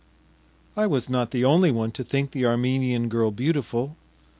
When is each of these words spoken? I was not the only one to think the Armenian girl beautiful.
I 0.75 0.87
was 0.87 1.11
not 1.11 1.29
the 1.29 1.45
only 1.45 1.69
one 1.69 1.91
to 1.91 2.03
think 2.03 2.31
the 2.31 2.43
Armenian 2.47 3.07
girl 3.07 3.29
beautiful. 3.29 3.97